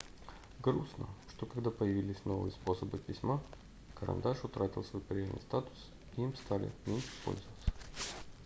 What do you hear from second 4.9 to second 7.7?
прежний статус и им стали меньше пользоваться